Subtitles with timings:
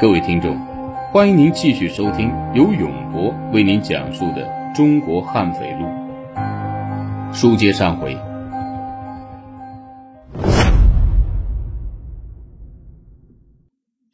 [0.00, 0.56] 各位听众，
[1.10, 5.86] 欢迎您继续收听由永博为您讲述的《中国悍匪录》。
[7.34, 8.16] 书接上回，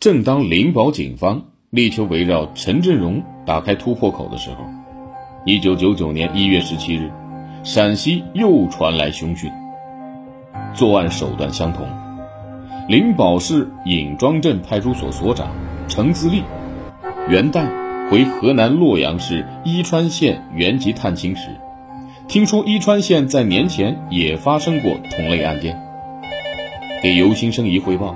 [0.00, 4.64] 正当灵宝警方力求围绕陈振荣打开突破口的时候，
[5.44, 7.10] 一九九九年一月十七日，
[7.62, 9.52] 陕西又传来凶讯。
[10.72, 11.86] 作案手段相同，
[12.88, 15.50] 灵宝市尹庄镇派出所所长。
[15.88, 16.42] 程自立
[17.28, 17.68] 元旦
[18.10, 21.48] 回河南洛阳市伊川县原籍探亲时，
[22.28, 25.78] 听说伊川县在年前也发生过同类案件，
[27.02, 28.14] 给尤新生一汇报，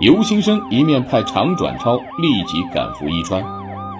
[0.00, 3.44] 尤新生一面派常转超立即赶赴伊川，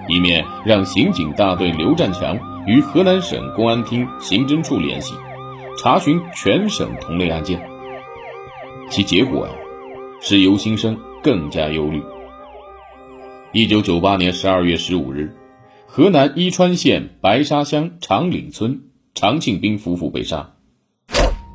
[0.07, 5.13] 一面让刑警大队刘占强与河南省公安厅刑侦处联系，
[5.81, 7.61] 查询全省同类案件。
[8.89, 9.53] 其结果呀，
[10.21, 12.01] 使尤新生更加忧虑。
[13.51, 15.35] 一九九八年十二月十五日，
[15.87, 18.81] 河南伊川县白沙乡长岭村
[19.15, 20.51] 常庆兵夫妇被杀。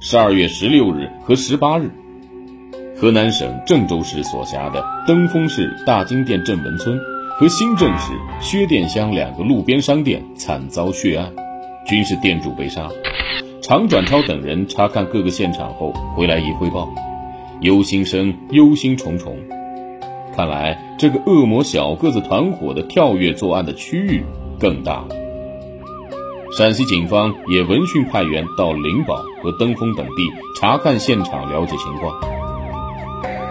[0.00, 1.92] 十二月十六日和十八日，
[2.96, 6.98] 河南省郑州市所辖的登封市大金店镇文村
[7.38, 11.32] 和新郑市薛店乡两个路边商店惨遭血案，
[11.86, 12.90] 均是店主被杀。
[13.62, 16.92] 常转超等人查看各个现场后回来一汇报，
[17.60, 19.36] 忧心生忧心忡忡。
[20.36, 24.24] 看来，这个恶魔小个子团伙的跳跃作案的区域
[24.58, 25.04] 更大。
[26.56, 32.12] 陕西警方也闻讯派员到灵宝和登封等地查看现场，了解情况。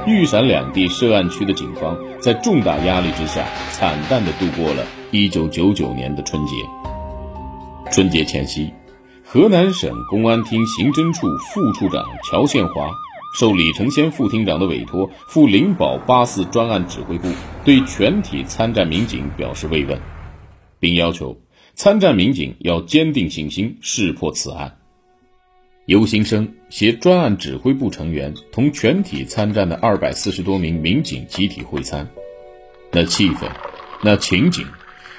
[0.06, 6.56] 豫陕两地涉案区的警方在重大压力之下，惨淡地度过了1999年的春节。
[7.92, 8.74] 春节前夕，
[9.24, 12.90] 河南省公安厅刑侦处副处长乔宪华。
[13.34, 17.28] 受李承先副厅长的委托，赴灵宝八四专案指挥部，
[17.66, 20.00] 对全体参战民警表示慰问，
[20.80, 21.42] 并要求
[21.74, 24.78] 参战民警要坚定信心，识破此案。
[25.86, 32.08] 尤新生携专案指挥部成员同全体参战的二百四十多名民警集体会餐，
[32.92, 33.50] 那气氛，
[34.02, 34.66] 那情景，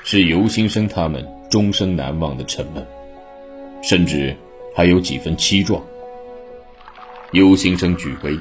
[0.04, 2.86] 是尤新生他们终生难忘的沉闷，
[3.82, 4.36] 甚至
[4.74, 5.82] 还有几分凄壮。
[7.34, 8.38] 尤新生举杯，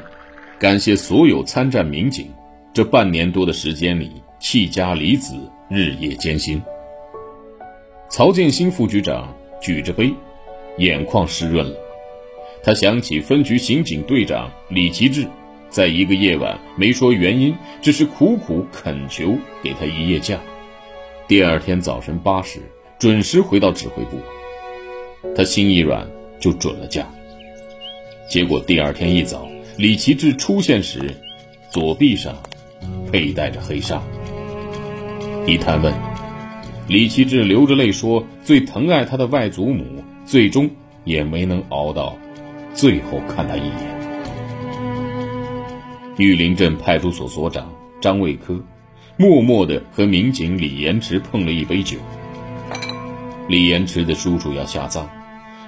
[0.59, 2.31] 感谢所有参战民警，
[2.72, 5.34] 这半年多的时间里弃家离子，
[5.68, 6.62] 日夜艰辛。
[8.08, 10.14] 曹建新副局长举着杯，
[10.78, 11.76] 眼眶湿润了。
[12.64, 15.28] 他想起分局刑警队长李奇志，
[15.70, 20.40] 在一个夜晚没说原因，只是苦苦恳求给他一夜假。
[21.28, 22.59] 第二天早晨八时
[23.00, 24.20] 准时回到指挥部，
[25.36, 26.08] 他心一软
[26.40, 27.08] 就准了假。
[28.34, 31.16] 结果第二天一早，李奇志出现时，
[31.70, 32.36] 左臂上
[33.12, 34.02] 佩戴着黑纱。
[35.46, 35.94] 一探问，
[36.88, 39.86] 李奇志流着泪说：“最疼爱他的外祖母，
[40.26, 40.68] 最终
[41.04, 42.18] 也没能熬到
[42.74, 43.78] 最后看他一眼。”
[46.18, 47.72] 玉林镇派出所所长
[48.02, 48.60] 张卫科
[49.16, 52.00] 默默地和民警李延迟碰了一杯酒。
[53.48, 55.08] 李延迟的叔叔要下葬，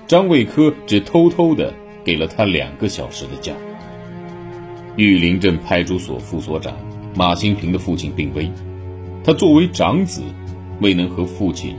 [0.07, 1.71] 张卫科只偷偷的。
[2.05, 3.51] 给了他两个小时的假。
[4.95, 6.73] 玉林镇派出所副所长
[7.15, 8.49] 马新平的父亲病危，
[9.23, 10.21] 他作为长子，
[10.79, 11.75] 未能和父亲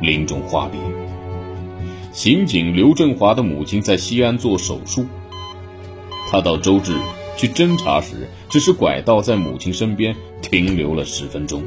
[0.00, 0.78] 临终话别。
[2.12, 5.06] 刑警刘振华的母亲在西安做手术，
[6.28, 6.94] 他到周至
[7.36, 11.62] 去侦查时，只是拐道在母亲身边停留了十分钟。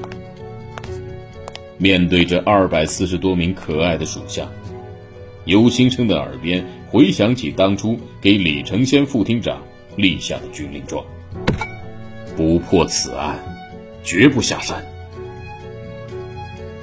[1.78, 4.48] 面对这二百四十多名可爱的属下。
[5.46, 9.64] 尤新生的耳边回想起当初给李承先副厅长
[9.96, 11.04] 立下的军令状：
[12.38, 13.40] 不破此案，
[14.04, 14.86] 绝不下山。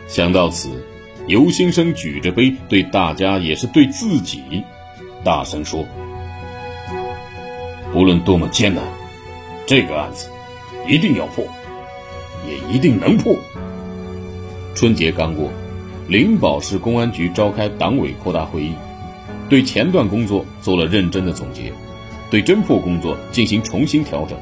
[0.09, 0.69] 想到此，
[1.28, 4.65] 尤新生举着杯，对大家也是对自己，
[5.22, 5.87] 大声说
[7.94, 8.82] ：“不论多么艰难，
[9.65, 10.28] 这个案子
[10.88, 11.45] 一定要破，
[12.48, 13.33] 也一定能破。”
[14.74, 15.48] 春节刚过。
[16.09, 18.74] 灵宝市公安局召开党委扩大会议，
[19.50, 21.72] 对前段工作做了认真的总结，
[22.30, 24.38] 对侦破工作进行重新调整。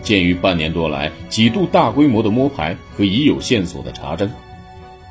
[0.00, 4.30] 鉴于半年多来几度大规模的摸排和已有线索的查侦，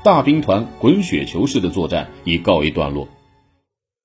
[0.01, 3.09] 大兵团滚雪球式的作战已告一段落。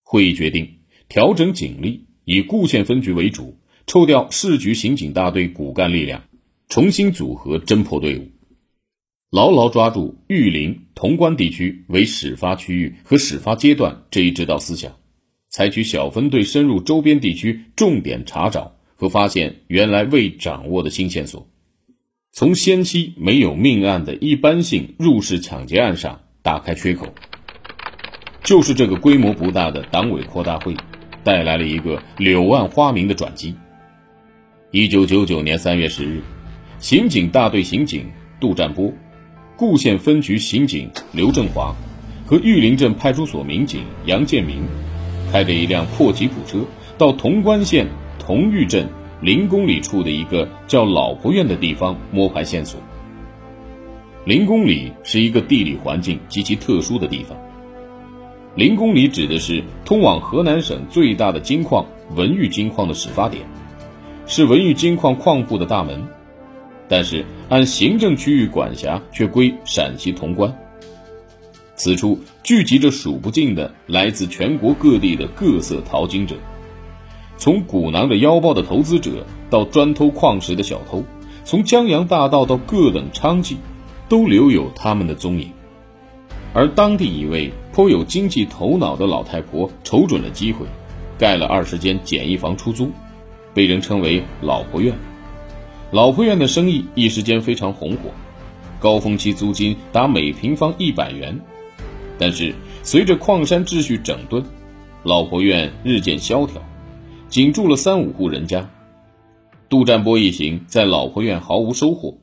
[0.02, 0.68] 会议决定
[1.08, 3.56] 调整警力，以固县分局为主，
[3.86, 6.24] 抽调市局刑警大队骨干力量，
[6.68, 8.28] 重新组合侦破队伍。
[9.30, 14.96] 牢牢抓住玉林、潼关地区为始发区域和始发阶段这一指导思想，
[15.48, 21.48] 采取小分队深入周边地区，重点查找和发现原来未掌握的新线索。
[22.32, 27.06] 从先期没有命案的一般性入室抢劫案上打开缺口。
[28.42, 30.74] 就是这个规模不大的党委扩大会，
[31.22, 33.54] 带来了一个柳暗花明的转机。
[34.72, 36.20] 一九九九年三月十日，
[36.80, 38.10] 刑警大队刑警
[38.40, 38.92] 杜占波、
[39.60, 41.74] 固县分局刑警刘振华
[42.24, 44.62] 和玉林镇派出所民警杨建明，
[45.30, 46.64] 开着一辆破吉普车，
[46.96, 47.86] 到潼关县
[48.18, 48.88] 潼峪镇
[49.20, 52.80] 零公里处的一个叫老婆院的地方摸排线索。
[54.24, 57.36] 零公里是一个地理环境极其特殊的地方。
[58.54, 61.84] 零公里指的是通往河南省最大的金矿
[62.16, 63.42] 文玉金矿的始发点，
[64.26, 66.02] 是文玉金矿矿部的大门，
[66.90, 70.52] 但是按行政区域管辖却归陕西潼关。
[71.76, 76.34] 此处聚集着数不尽的来自全国各地的各色淘金者，
[77.38, 81.04] 从鼓囊着腰包的投资者到专偷矿石的小偷，
[81.44, 83.54] 从江洋大盗到各等娼妓，
[84.08, 85.48] 都留有他们的踪影。
[86.52, 90.66] 而当地一位颇有经济头脑的老太婆瞅准了机会，
[91.16, 92.90] 盖了二十间简易房出租，
[93.54, 94.92] 被人称为“老婆院”。
[95.92, 98.10] 老婆院的生意一时间非常红火，
[98.78, 101.36] 高峰期租金达每平方一百元。
[102.16, 102.54] 但是
[102.84, 104.44] 随着矿山秩序整顿，
[105.02, 106.62] 老婆院日渐萧条，
[107.28, 108.70] 仅住了三五户人家。
[109.68, 112.16] 杜占波一行在老婆院毫无收获。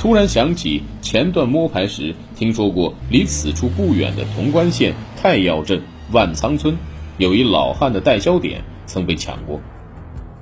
[0.00, 5.80] 突然想起前段摸排时听说过，离此处不远的潼关县太要镇
[6.10, 6.76] 万仓村，
[7.18, 9.60] 有一老汉的代销点曾被抢过，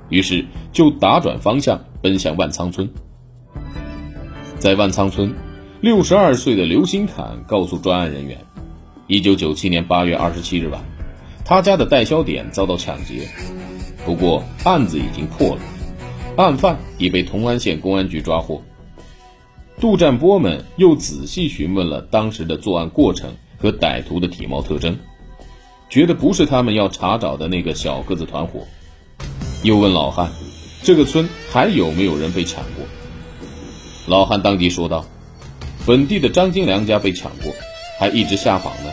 [0.09, 2.87] 于是就打转方向奔向万仓村。
[4.59, 5.33] 在万仓村，
[5.81, 8.37] 六十二岁的刘新侃告诉专案人员，
[9.07, 10.79] 一九九七年八月二十七日晚，
[11.43, 13.27] 他家的代销点遭到抢劫，
[14.05, 15.61] 不过案子已经破了，
[16.37, 18.61] 案犯已被同安县公安局抓获。
[19.79, 24.95] 杜占波们又仔细询问了当时的作案过程和歹徒的体貌特征，
[25.89, 28.59] 觉得不是他们要查找的那个小个子团伙。
[29.63, 30.29] 又问老汉
[30.85, 32.85] ：“这个村还有没有人被抢过？”
[34.07, 35.03] 老汉当即说道
[35.87, 37.51] ：“本地的张金良家被抢过，
[37.99, 38.91] 还一直下访呢。”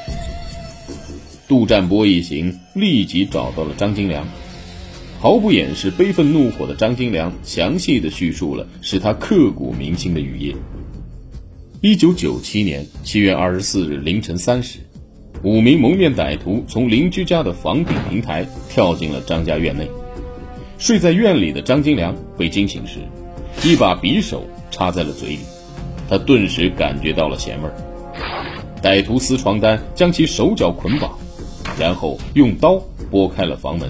[1.46, 4.26] 杜占波一行立即找到了张金良。
[5.20, 10.56] 毫不掩饰悲愤怒火的张金良，详细的叙述了使他刻骨铭心的雨夜。
[11.82, 14.78] 一九九七年七月二十四日凌晨三时，
[15.42, 19.88] 五名蒙面歹徒从邻居家的房顶平台跳进了张家院内。
[20.82, 22.98] 睡在院里的张金良被惊醒时，
[23.62, 25.38] 一把匕首插在了嘴里，
[26.10, 27.74] 他顿时感觉到了咸味儿。
[28.82, 31.16] 歹徒撕床单将其手脚捆绑，
[31.78, 32.82] 然后用刀
[33.12, 33.88] 拨开了房门。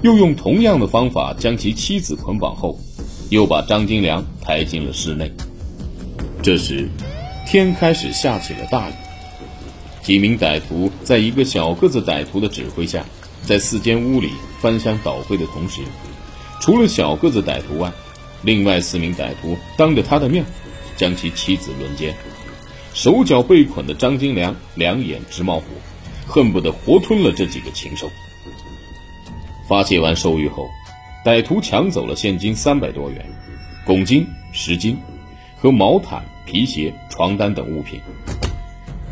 [0.00, 2.80] 又用同样的方法将其妻子捆绑后，
[3.28, 5.30] 又把张金良抬进了室内。
[6.42, 6.88] 这时，
[7.46, 8.92] 天开始下起了大雨。
[10.00, 13.04] 几名歹徒在一个小个子歹徒的指挥下，
[13.42, 14.30] 在四间屋里
[14.60, 15.80] 翻箱倒柜的同时，
[16.60, 17.90] 除了小个子歹徒外，
[18.42, 20.44] 另外四名歹徒当着他的面
[20.96, 22.14] 将其妻子轮奸。
[22.92, 25.64] 手脚被捆的张金良两眼直冒火，
[26.26, 28.10] 恨不得活吞了这几个禽兽。
[29.66, 30.68] 发泄完兽欲后，
[31.24, 33.24] 歹徒抢走了现金三百多元、
[33.86, 34.98] 拱金十斤
[35.56, 38.00] 和毛毯、皮鞋、床单等物品。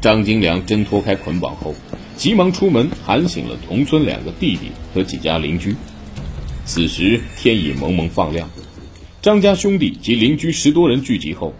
[0.00, 1.74] 张金良挣脱开捆绑后，
[2.18, 5.76] 急忙出门喊醒了同村两个弟弟和几家邻居。
[6.64, 8.50] 此时天已蒙蒙放亮，
[9.22, 11.54] 张家兄弟及邻居十多人聚集后，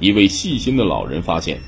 [0.00, 1.60] 一位细心的老人发现，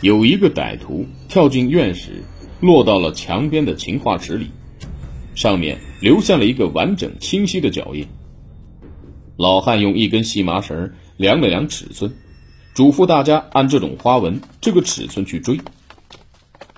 [0.00, 2.24] 有一个歹徒跳进院时，
[2.60, 4.50] 落到了墙边的秦化池里。
[5.34, 8.06] 上面留下了一个完整清晰的脚印。
[9.36, 12.10] 老汉用一根细麻绳量了量尺寸，
[12.74, 15.60] 嘱咐大家按这种花纹、这个尺寸去追。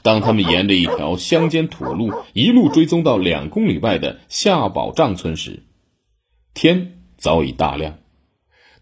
[0.02, 5.62] 当他们沿着一条乡间土路一路追踪到两公里外的下保障村时，
[6.54, 7.98] 天早已大亮，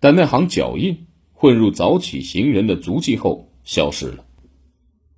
[0.00, 4.24] 但那行脚印混入早起行人的足迹后消失了。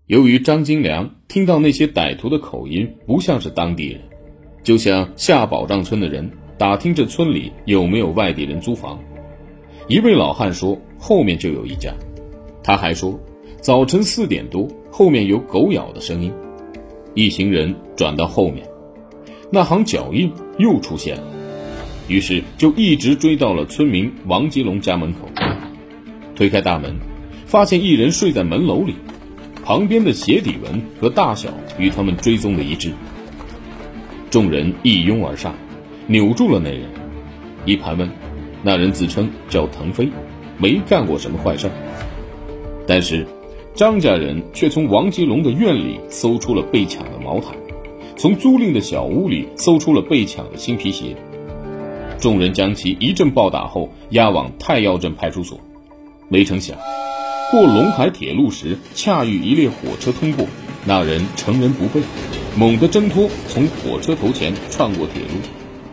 [0.06, 4.00] 由于张金良听到那些歹徒的口音不像是当地人。
[4.62, 9.02] 就向下保障村的人打听这村里有没有外地人租房，
[9.88, 11.92] 一位老汉说后面就有一家，
[12.62, 13.18] 他还说
[13.62, 16.32] 早晨四点多后面有狗咬的声音，
[17.14, 18.66] 一行人转到后面，
[19.52, 21.22] 那行脚印又出现了，
[22.08, 25.28] 于是就一直追到了村民王吉龙家门口，
[26.34, 26.96] 推开大门，
[27.46, 28.96] 发现一人睡在门楼里，
[29.64, 32.90] 旁边的鞋底纹和大小与他们追踪的一致。
[34.28, 35.54] 众人一拥而上，
[36.08, 36.82] 扭住了那人。
[37.64, 38.10] 一盘问，
[38.64, 40.08] 那人自称叫腾飞，
[40.58, 41.70] 没干过什么坏事
[42.88, 43.24] 但是，
[43.74, 47.56] 张家人却从王吉龙的院里搜出了被抢的毛毯，
[48.16, 51.16] 从租赁的小屋里搜出了被抢的新皮鞋。
[52.20, 55.58] 众人将其一阵暴打后押往太药镇派出所，
[56.28, 56.76] 没成想，
[57.50, 60.46] 过陇海铁路时恰遇一列火车通过，
[60.84, 62.02] 那人乘人不备，
[62.54, 65.40] 猛地挣脱，从火车头前窜过铁路，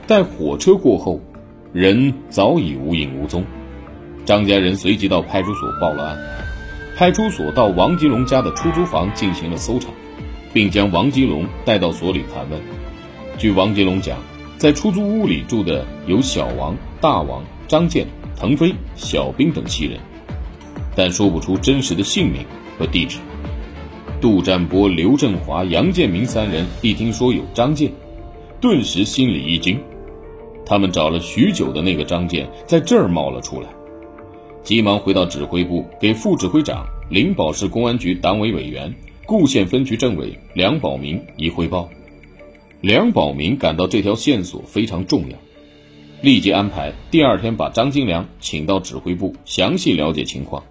[0.05, 1.21] 待火车过后，
[1.71, 3.45] 人早已无影无踪。
[4.25, 6.17] 张家人随即到派出所报了案，
[6.99, 9.87] 派出所到王吉龙家的出租房进行了搜查，
[10.51, 12.59] 并将王吉龙带到所里盘问。
[13.37, 14.17] 据王吉龙讲。
[14.57, 19.97] 在出租屋里住的有小王、大王、张健、腾飞、小兵等七人，
[20.93, 22.43] 但说不出真实的姓名
[22.77, 23.19] 和地址。
[24.19, 27.89] 杜占波、刘振华、杨建明三人一听说有张健，
[28.59, 29.79] 顿时心里一惊。
[30.65, 33.69] 他们找了许久的那个张健在这儿冒了出来，
[34.69, 38.93] 急忙回到指挥部，给副指挥长、灵宝市公安局党委委员、
[39.25, 41.89] 固县分局政委梁宝明一汇报。
[42.79, 45.35] 梁宝明感到这条线索非常重要，
[46.21, 50.63] 立即安排第二天把张金良请到指挥部，详细了解情况。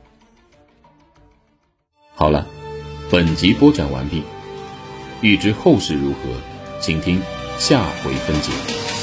[2.14, 2.46] 好了，
[3.10, 4.22] 本集播讲完毕，
[5.22, 6.18] 欲知后事如何，
[6.78, 7.20] 请听
[7.58, 8.97] 下回分解。